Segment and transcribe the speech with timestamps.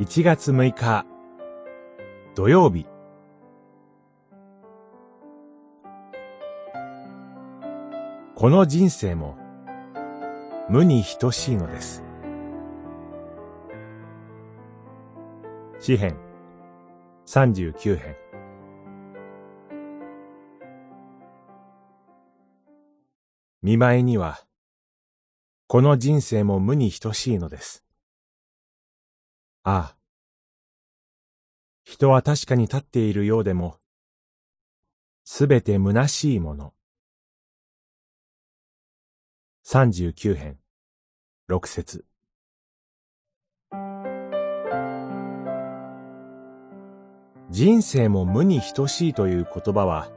[0.00, 1.04] 1月6日
[2.36, 2.86] 土曜日
[8.36, 9.36] この人生も
[10.68, 12.04] 無に等しいのです。
[15.80, 16.16] 詩編
[17.26, 18.14] 39編
[23.62, 24.38] 見舞いには、
[25.66, 27.87] この人生も無に等しいのです。
[29.64, 29.96] ああ。
[31.84, 33.78] 人は確かに立っているようでも、
[35.24, 36.74] すべて虚しいもの。
[39.66, 40.58] 39編、
[41.50, 42.04] 6節
[47.50, 50.10] 人生も無に等しいという言葉は、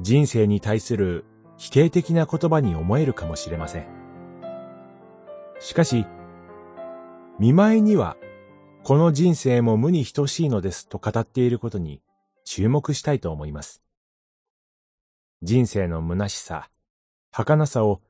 [0.00, 1.24] 人生に対する
[1.56, 3.86] 否定的な言葉に思えるかもしれません。
[5.58, 6.06] しかし、
[7.38, 8.16] 見舞いには、
[8.86, 12.00] この人生も無に等しいのですと語っていることに
[12.44, 13.82] 注目したいと思います。
[15.42, 16.70] 人生の虚しさ、
[17.32, 18.00] 儚さを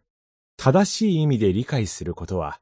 [0.59, 2.61] 正しい意味で理解することは、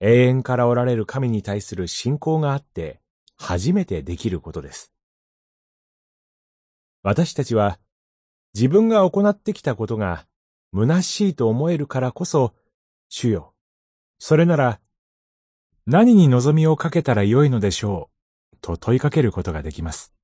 [0.00, 3.02] 永遠からおられる神に対する信仰があって
[3.36, 4.90] 初めてできることです。
[7.02, 7.78] 私たちは
[8.54, 10.24] 自分が行ってきたことが
[10.72, 12.54] 虚しいと思えるからこそ、
[13.10, 13.52] 主よ、
[14.18, 14.80] それなら
[15.92, 18.10] 何に望みをかけたらよいのでしょ
[18.52, 20.14] う、と問いかけることができます。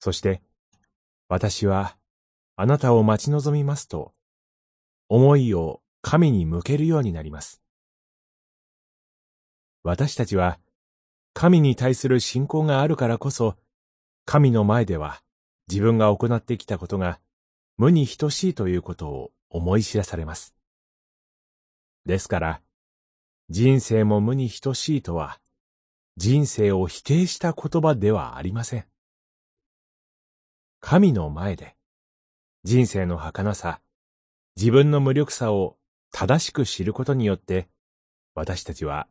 [0.00, 0.42] そして、
[1.28, 1.96] 私は
[2.56, 4.12] あなたを待ち望みますと、
[5.08, 7.62] 思いを神に向けるようになります。
[9.84, 10.58] 私たちは、
[11.34, 13.54] 神に対する信仰があるからこそ、
[14.24, 15.22] 神の前では
[15.68, 17.20] 自分が行ってきたことが
[17.76, 20.56] 無に等しいということを思い知らされます。
[22.06, 22.60] ですから、
[23.54, 25.38] 人生も無に等しいとは、
[26.16, 28.86] 人生を否定した言葉ではありません。
[30.80, 31.76] 神の前で、
[32.64, 33.82] 人生の儚さ、
[34.56, 35.76] 自分の無力さを
[36.12, 37.68] 正しく知ることによって、
[38.34, 39.06] 私たちは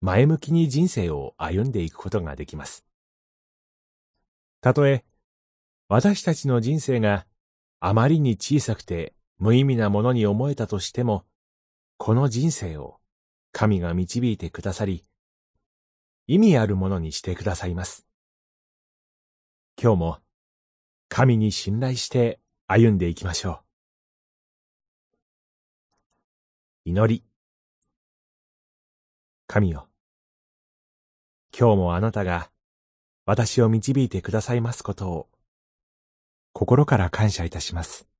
[0.00, 2.86] 前向きに人生を歩んでいくことができます。
[4.62, 5.04] たとえ、
[5.88, 7.26] 私たちの人生が
[7.80, 11.26] あまりに小さくて無意味なものに思えたとしても、
[11.98, 12.98] この人生を
[13.56, 15.04] 神が導いてくださり、
[16.26, 18.04] 意味あるものにしてくださいます。
[19.80, 20.18] 今日も
[21.08, 23.62] 神に信頼して歩んでいきましょ
[26.84, 26.90] う。
[26.90, 27.22] 祈り。
[29.46, 29.86] 神よ。
[31.56, 32.50] 今日もあなたが
[33.24, 35.28] 私を導いてくださいますことを
[36.52, 38.13] 心から感謝いたします。